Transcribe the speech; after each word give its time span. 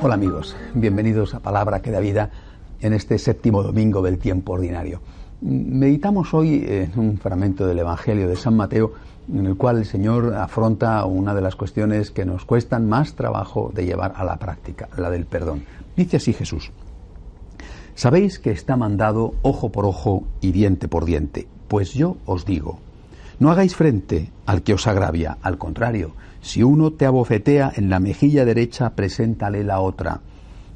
Hola 0.00 0.14
amigos, 0.14 0.54
bienvenidos 0.74 1.34
a 1.34 1.40
Palabra 1.40 1.82
que 1.82 1.90
da 1.90 1.98
vida 1.98 2.30
en 2.80 2.92
este 2.92 3.18
séptimo 3.18 3.64
domingo 3.64 4.00
del 4.00 4.18
tiempo 4.18 4.52
ordinario. 4.52 5.00
Meditamos 5.40 6.32
hoy 6.34 6.64
en 6.68 6.96
un 6.96 7.18
fragmento 7.18 7.66
del 7.66 7.80
Evangelio 7.80 8.28
de 8.28 8.36
San 8.36 8.56
Mateo 8.56 8.92
en 9.28 9.44
el 9.44 9.56
cual 9.56 9.78
el 9.78 9.86
Señor 9.86 10.36
afronta 10.36 11.04
una 11.04 11.34
de 11.34 11.40
las 11.40 11.56
cuestiones 11.56 12.12
que 12.12 12.24
nos 12.24 12.44
cuestan 12.44 12.88
más 12.88 13.14
trabajo 13.14 13.72
de 13.74 13.86
llevar 13.86 14.12
a 14.14 14.22
la 14.22 14.36
práctica, 14.36 14.88
la 14.96 15.10
del 15.10 15.26
perdón. 15.26 15.64
Dice 15.96 16.18
así 16.18 16.32
Jesús, 16.32 16.70
Sabéis 17.96 18.38
que 18.38 18.52
está 18.52 18.76
mandado 18.76 19.34
ojo 19.42 19.72
por 19.72 19.84
ojo 19.84 20.22
y 20.40 20.52
diente 20.52 20.86
por 20.86 21.06
diente, 21.06 21.48
pues 21.66 21.92
yo 21.94 22.18
os 22.24 22.46
digo, 22.46 22.78
no 23.38 23.50
hagáis 23.50 23.76
frente 23.76 24.30
al 24.46 24.62
que 24.62 24.74
os 24.74 24.86
agravia, 24.86 25.38
al 25.42 25.58
contrario, 25.58 26.12
si 26.40 26.62
uno 26.62 26.92
te 26.92 27.06
abofetea 27.06 27.72
en 27.74 27.90
la 27.90 28.00
mejilla 28.00 28.44
derecha, 28.44 28.90
preséntale 28.90 29.64
la 29.64 29.80
otra. 29.80 30.20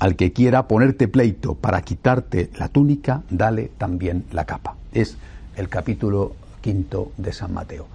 Al 0.00 0.16
que 0.16 0.32
quiera 0.32 0.66
ponerte 0.66 1.08
pleito 1.08 1.54
para 1.54 1.82
quitarte 1.82 2.50
la 2.58 2.68
túnica, 2.68 3.22
dale 3.30 3.70
también 3.78 4.24
la 4.32 4.44
capa. 4.44 4.76
Es 4.92 5.16
el 5.56 5.68
capítulo 5.68 6.34
quinto 6.60 7.12
de 7.16 7.32
San 7.32 7.54
Mateo. 7.54 7.86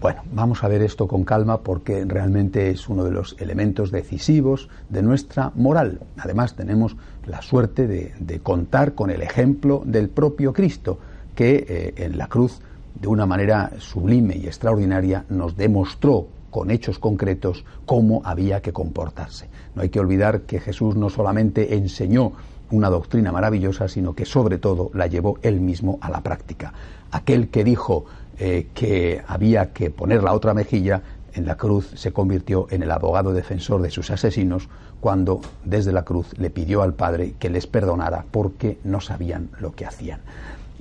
Bueno, 0.00 0.22
vamos 0.32 0.62
a 0.62 0.68
ver 0.68 0.82
esto 0.82 1.08
con 1.08 1.24
calma 1.24 1.58
porque 1.58 2.04
realmente 2.04 2.70
es 2.70 2.88
uno 2.88 3.02
de 3.04 3.10
los 3.10 3.34
elementos 3.40 3.90
decisivos 3.90 4.68
de 4.90 5.02
nuestra 5.02 5.50
moral. 5.56 6.00
Además, 6.18 6.54
tenemos 6.54 6.96
la 7.26 7.42
suerte 7.42 7.88
de, 7.88 8.40
contar 8.40 8.94
con 8.94 9.10
el 9.10 9.22
ejemplo 9.22 9.82
del 9.84 10.08
propio 10.08 10.52
Cristo, 10.52 11.00
que 11.34 11.66
eh, 11.68 11.94
en 12.04 12.16
la 12.16 12.28
cruz, 12.28 12.60
de 13.00 13.08
una 13.08 13.26
manera 13.26 13.72
sublime 13.78 14.36
y 14.36 14.46
extraordinaria, 14.46 15.24
nos 15.28 15.56
demostró 15.56 16.26
con 16.50 16.70
hechos 16.70 16.98
concretos 16.98 17.64
cómo 17.86 18.22
había 18.24 18.60
que 18.62 18.72
comportarse. 18.72 19.48
No 19.74 19.82
hay 19.82 19.90
que 19.90 20.00
olvidar 20.00 20.42
que 20.42 20.60
Jesús 20.60 20.96
no 20.96 21.10
solamente 21.10 21.74
enseñó 21.74 22.32
una 22.70 22.90
doctrina 22.90 23.32
maravillosa, 23.32 23.88
sino 23.88 24.14
que 24.14 24.24
sobre 24.24 24.58
todo 24.58 24.90
la 24.94 25.06
llevó 25.06 25.38
él 25.42 25.60
mismo 25.60 25.98
a 26.00 26.10
la 26.10 26.22
práctica. 26.22 26.72
Aquel 27.10 27.48
que 27.48 27.64
dijo 27.64 28.04
eh, 28.38 28.68
que 28.74 29.22
había 29.26 29.72
que 29.72 29.90
poner 29.90 30.22
la 30.22 30.34
otra 30.34 30.54
mejilla, 30.54 31.02
en 31.34 31.46
la 31.46 31.56
cruz 31.56 31.90
se 31.94 32.12
convirtió 32.12 32.66
en 32.70 32.82
el 32.82 32.90
abogado 32.90 33.32
defensor 33.32 33.82
de 33.82 33.90
sus 33.90 34.10
asesinos 34.10 34.68
cuando 35.00 35.40
desde 35.64 35.92
la 35.92 36.04
cruz 36.04 36.36
le 36.38 36.50
pidió 36.50 36.82
al 36.82 36.94
Padre 36.94 37.34
que 37.38 37.50
les 37.50 37.66
perdonara 37.66 38.24
porque 38.30 38.78
no 38.84 39.00
sabían 39.00 39.50
lo 39.60 39.72
que 39.72 39.86
hacían. 39.86 40.20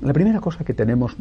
La 0.02 0.14
primera 0.14 0.40
cosa 0.40 0.64
que 0.64 0.74
tenemos 0.74 1.16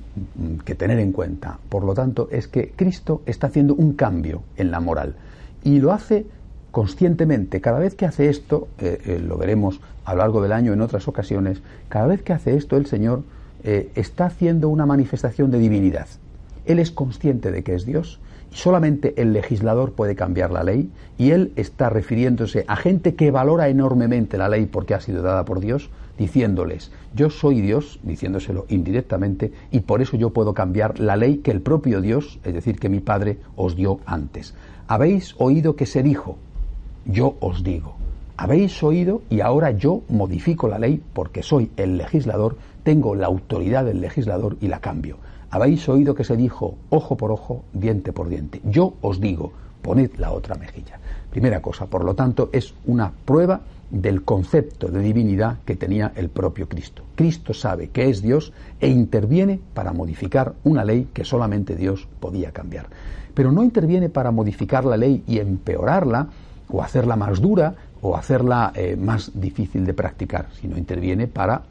que 0.65 0.75
tener 0.75 0.99
en 0.99 1.13
cuenta, 1.13 1.59
por 1.69 1.85
lo 1.85 1.95
tanto, 1.95 2.29
es 2.31 2.47
que 2.47 2.73
Cristo 2.77 3.23
está 3.25 3.47
haciendo 3.47 3.75
un 3.75 3.95
cambio 3.95 4.43
en 4.57 4.71
la 4.71 4.81
moral 4.81 5.15
y 5.65 5.81
lo 5.81 5.93
hace 5.93 6.27
conscientemente. 6.73 7.63
Cada 7.63 7.79
vez 7.79 7.95
que 7.95 8.05
hace 8.05 8.29
esto, 8.29 8.69
eh, 8.79 9.01
eh, 9.07 9.19
lo 9.19 9.39
veremos 9.39 9.81
a 10.05 10.13
lo 10.13 10.19
largo 10.19 10.43
del 10.43 10.53
año 10.53 10.75
en 10.75 10.83
otras 10.83 11.09
ocasiones, 11.09 11.63
cada 11.89 12.07
vez 12.07 12.23
que 12.23 12.35
hace 12.35 12.55
esto 12.55 12.77
el 12.77 12.85
Señor 12.85 13.23
eh, 13.65 13.91
está 13.95 14.27
haciendo 14.27 14.69
una 14.69 14.85
manifestación 14.85 15.51
de 15.51 15.59
divinidad. 15.59 16.07
Él 16.67 16.79
es 16.79 16.91
consciente 16.91 17.51
de 17.51 17.63
que 17.63 17.75
es 17.75 17.87
Dios 17.87 18.21
solamente 18.51 19.13
el 19.21 19.33
legislador 19.33 19.93
puede 19.93 20.17
cambiar 20.17 20.51
la 20.51 20.65
ley 20.65 20.91
y 21.19 21.31
él 21.31 21.53
está 21.57 21.91
refiriéndose 21.91 22.65
a 22.69 22.77
gente 22.77 23.15
que 23.15 23.31
valora 23.31 23.69
enormemente 23.69 24.39
la 24.39 24.49
ley 24.49 24.67
porque 24.67 24.95
ha 24.95 25.01
sido 25.01 25.23
dada 25.23 25.45
por 25.45 25.61
Dios, 25.61 25.91
diciéndoles, 26.19 26.91
yo 27.15 27.31
soy 27.31 27.61
Dios, 27.61 27.99
diciéndoselo 28.03 28.67
indirectamente, 28.69 29.53
y 29.71 29.81
por 29.81 30.03
eso 30.03 30.17
yo 30.17 30.31
puedo 30.31 30.55
cambiar 30.55 30.99
la 31.01 31.17
ley 31.17 31.39
que 31.39 31.51
el 31.51 31.61
propio 31.61 32.01
Dios, 32.01 32.39
es 32.45 32.55
decir, 32.55 32.79
que 32.79 32.89
mi 32.89 33.01
Padre 33.01 33.39
os 33.57 33.77
dio 33.77 34.01
antes. 34.07 34.55
Habéis 34.89 35.35
oído 35.39 35.77
que 35.77 35.87
se 35.87 36.03
dijo, 36.03 36.37
yo 37.05 37.37
os 37.41 37.63
digo. 37.63 37.97
Habéis 38.37 38.83
oído 38.83 39.23
y 39.31 39.41
ahora 39.41 39.71
yo 39.71 40.03
modifico 40.09 40.69
la 40.69 40.79
ley 40.79 41.03
porque 41.15 41.43
soy 41.43 41.71
el 41.77 41.97
legislador, 41.97 42.57
tengo 42.83 43.15
la 43.15 43.27
autoridad 43.27 43.85
del 43.85 44.01
legislador 44.01 44.57
y 44.61 44.69
la 44.69 44.81
cambio. 44.81 45.17
Habéis 45.57 45.89
oído 45.89 46.15
que 46.15 46.23
se 46.23 46.37
dijo 46.37 46.75
ojo 46.91 47.17
por 47.17 47.33
ojo, 47.33 47.65
diente 47.73 48.13
por 48.13 48.29
diente. 48.29 48.61
Yo 48.63 48.93
os 49.01 49.23
digo, 49.23 49.53
poned 49.81 50.11
la 50.19 50.33
otra 50.33 50.55
mejilla. 50.55 51.01
Primera 51.31 51.63
cosa, 51.63 51.87
por 51.87 52.05
lo 52.05 52.15
tanto, 52.15 52.51
es 52.53 52.75
una 52.85 53.11
prueba 53.25 53.63
del 53.91 54.23
concepto 54.23 54.89
de 54.89 55.01
divinidad 55.01 55.57
que 55.65 55.75
tenía 55.75 56.13
el 56.15 56.29
propio 56.29 56.69
Cristo. 56.69 57.05
Cristo 57.15 57.55
sabe 57.55 57.89
que 57.89 58.11
es 58.11 58.21
Dios 58.21 58.53
e 58.81 58.89
interviene 58.89 59.59
para 59.73 59.95
modificar 59.95 60.53
una 60.63 60.85
ley 60.85 61.09
que 61.15 61.25
solamente 61.25 61.75
Dios 61.75 62.07
podía 62.21 62.53
cambiar. 62.53 62.89
Pero 63.33 63.51
no 63.51 63.65
interviene 63.65 64.11
para 64.11 64.33
modificar 64.33 64.85
la 64.85 64.99
ley 64.99 65.25
y 65.27 65.39
empeorarla 65.39 66.29
o 66.69 66.83
hacerla 66.83 67.17
más 67.17 67.41
dura 67.41 67.75
o 68.03 68.15
hacerla 68.15 68.73
eh, 68.75 68.95
más 68.95 69.31
difícil 69.33 69.87
de 69.87 69.95
practicar, 69.95 70.49
sino 70.61 70.77
interviene 70.77 71.29
para 71.29 71.63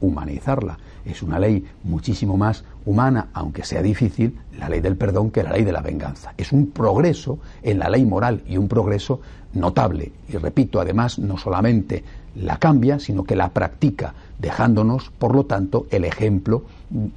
humanizarla. 0.00 0.76
Es 1.08 1.22
una 1.22 1.38
ley 1.38 1.64
muchísimo 1.84 2.36
más 2.36 2.64
humana, 2.84 3.28
aunque 3.32 3.64
sea 3.64 3.80
difícil, 3.80 4.38
la 4.58 4.68
ley 4.68 4.80
del 4.80 4.96
perdón 4.96 5.30
que 5.30 5.42
la 5.42 5.52
ley 5.52 5.64
de 5.64 5.72
la 5.72 5.80
venganza. 5.80 6.34
Es 6.36 6.52
un 6.52 6.70
progreso 6.70 7.38
en 7.62 7.78
la 7.78 7.88
ley 7.88 8.04
moral 8.04 8.42
y 8.46 8.58
un 8.58 8.68
progreso 8.68 9.20
notable. 9.54 10.12
Y 10.28 10.36
repito, 10.36 10.80
además, 10.80 11.18
no 11.18 11.38
solamente 11.38 12.04
la 12.36 12.58
cambia, 12.58 12.98
sino 12.98 13.24
que 13.24 13.36
la 13.36 13.48
practica, 13.50 14.14
dejándonos, 14.38 15.10
por 15.18 15.34
lo 15.34 15.46
tanto, 15.46 15.86
el 15.90 16.04
ejemplo 16.04 16.64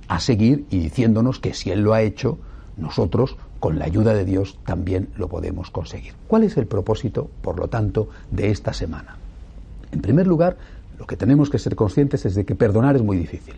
a 0.08 0.20
seguir 0.22 0.66
y 0.70 0.80
diciéndonos 0.80 1.40
que 1.40 1.54
si 1.54 1.70
Él 1.72 1.82
lo 1.82 1.94
ha 1.94 2.02
hecho, 2.02 2.38
nosotros, 2.78 3.36
con 3.60 3.78
la 3.78 3.86
ayuda 3.86 4.14
de 4.14 4.24
Dios, 4.24 4.58
también 4.66 5.10
lo 5.18 5.28
podemos 5.28 5.70
conseguir. 5.70 6.14
¿Cuál 6.28 6.44
es 6.44 6.56
el 6.58 6.66
propósito, 6.66 7.30
por 7.42 7.60
lo 7.60 7.68
tanto, 7.68 8.08
de 8.32 8.52
esta 8.52 8.72
semana? 8.72 9.18
En 9.92 10.02
primer 10.02 10.26
lugar, 10.26 10.58
lo 11.02 11.08
que 11.08 11.18
tenemos 11.18 11.50
que 11.50 11.58
ser 11.58 11.76
conscientes 11.76 12.28
es 12.28 12.36
de 12.36 12.46
que 12.46 12.54
perdonar 12.54 12.96
es 12.96 13.02
muy 13.02 13.18
difícil 13.18 13.56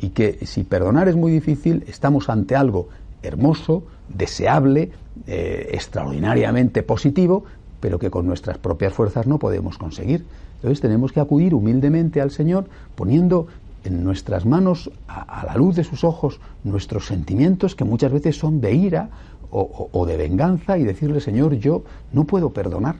y 0.00 0.10
que 0.10 0.38
si 0.46 0.62
perdonar 0.62 1.08
es 1.08 1.16
muy 1.16 1.32
difícil 1.32 1.82
estamos 1.88 2.28
ante 2.28 2.54
algo 2.54 2.88
hermoso, 3.20 3.82
deseable, 4.08 4.92
eh, 5.26 5.70
extraordinariamente 5.72 6.84
positivo, 6.84 7.46
pero 7.80 7.98
que 7.98 8.10
con 8.10 8.28
nuestras 8.28 8.58
propias 8.58 8.92
fuerzas 8.92 9.26
no 9.26 9.40
podemos 9.40 9.76
conseguir. 9.76 10.24
Entonces 10.54 10.80
tenemos 10.80 11.10
que 11.10 11.18
acudir 11.18 11.52
humildemente 11.52 12.20
al 12.20 12.30
Señor 12.30 12.66
poniendo 12.94 13.48
en 13.82 14.04
nuestras 14.04 14.46
manos, 14.46 14.88
a, 15.08 15.44
la 15.46 15.56
luz 15.56 15.74
de 15.74 15.82
sus 15.82 16.04
ojos, 16.04 16.38
nuestros 16.62 17.08
sentimientos 17.08 17.74
que 17.74 17.82
muchas 17.82 18.12
veces 18.12 18.38
son 18.38 18.60
de 18.60 18.72
ira 18.72 19.08
o 19.50 20.06
de 20.06 20.16
venganza 20.16 20.78
y 20.78 20.84
decirle, 20.84 21.20
Señor, 21.20 21.54
yo 21.54 21.82
no 22.12 22.22
puedo 22.22 22.50
perdonar. 22.50 22.96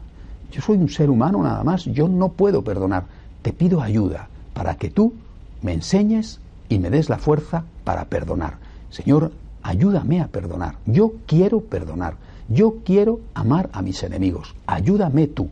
Yo 0.51 0.61
soy 0.63 0.79
un 0.79 0.89
ser 0.89 1.11
humano 1.11 1.43
nada 1.43 1.63
más, 1.63 1.85
yo 1.85 2.09
no 2.09 2.31
puedo 2.31 2.63
perdonar 2.63 3.05
te 3.45 3.53
pido 3.53 3.83
ayuda 3.83 4.29
para 4.55 4.77
que 4.77 4.89
tú 4.89 5.13
me 5.61 5.75
enseñes 5.75 6.41
y 6.71 6.79
me 6.79 6.89
des 6.89 7.11
la 7.11 7.19
fuerza 7.19 7.65
para 7.85 8.07
perdonar. 8.07 8.55
Señor, 8.89 9.33
ayúdame 9.63 10.23
a 10.23 10.29
perdonar. 10.29 10.77
Yo 10.87 11.13
quiero 11.27 11.61
perdonar. 11.61 12.17
Yo 12.49 12.77
quiero 12.87 13.21
amar 13.35 13.69
a 13.75 13.83
mis 13.83 14.03
enemigos. 14.03 14.55
Ayúdame 14.67 15.27
tú. 15.27 15.51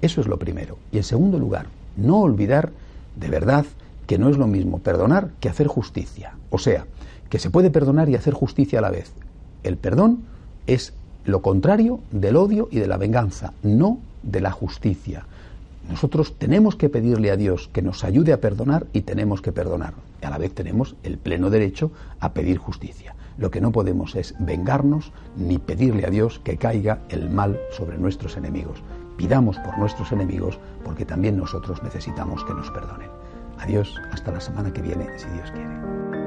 Eso 0.00 0.20
es 0.20 0.28
lo 0.28 0.38
primero. 0.38 0.78
Y 0.92 0.98
en 0.98 1.02
segundo 1.02 1.40
lugar, 1.40 1.66
no 1.96 2.20
olvidar 2.20 2.70
de 3.16 3.28
verdad 3.28 3.66
que 4.06 4.18
no 4.18 4.28
es 4.28 4.38
lo 4.38 4.46
mismo 4.46 4.78
perdonar 4.78 5.30
que 5.40 5.48
hacer 5.48 5.66
justicia. 5.66 6.36
O 6.50 6.58
sea, 6.58 6.86
que 7.28 7.40
se 7.40 7.50
puede 7.50 7.70
perdonar 7.70 8.08
y 8.08 8.14
hacer 8.14 8.34
justicia 8.34 8.78
a 8.78 8.82
la 8.82 8.90
vez. 8.90 9.10
El 9.64 9.78
perdón 9.78 10.20
es 10.68 10.92
lo 11.24 11.42
contrario 11.42 11.98
del 12.12 12.36
odio 12.36 12.68
y 12.70 12.78
de 12.78 12.86
la 12.86 12.98
venganza, 12.98 13.52
no 13.64 13.98
de 14.22 14.40
la 14.40 14.52
justicia. 14.52 15.26
Nosotros 15.88 16.34
tenemos 16.38 16.76
que 16.76 16.88
pedirle 16.88 17.30
a 17.30 17.36
Dios 17.36 17.68
que 17.72 17.82
nos 17.82 18.04
ayude 18.04 18.32
a 18.32 18.40
perdonar 18.40 18.86
y 18.92 19.02
tenemos 19.02 19.42
que 19.42 19.52
perdonar. 19.52 19.94
Y 20.22 20.26
a 20.26 20.30
la 20.30 20.38
vez 20.38 20.54
tenemos 20.54 20.96
el 21.02 21.18
pleno 21.18 21.50
derecho 21.50 21.90
a 22.20 22.32
pedir 22.32 22.58
justicia. 22.58 23.14
Lo 23.38 23.50
que 23.50 23.60
no 23.60 23.72
podemos 23.72 24.14
es 24.14 24.34
vengarnos 24.38 25.12
ni 25.36 25.58
pedirle 25.58 26.06
a 26.06 26.10
Dios 26.10 26.40
que 26.44 26.56
caiga 26.56 27.00
el 27.08 27.30
mal 27.30 27.58
sobre 27.70 27.98
nuestros 27.98 28.36
enemigos. 28.36 28.82
Pidamos 29.16 29.58
por 29.58 29.78
nuestros 29.78 30.12
enemigos 30.12 30.58
porque 30.84 31.04
también 31.04 31.36
nosotros 31.36 31.82
necesitamos 31.82 32.44
que 32.44 32.54
nos 32.54 32.70
perdonen. 32.70 33.08
Adiós, 33.58 33.94
hasta 34.10 34.32
la 34.32 34.40
semana 34.40 34.72
que 34.72 34.82
viene, 34.82 35.06
si 35.18 35.28
Dios 35.28 35.50
quiere. 35.50 36.21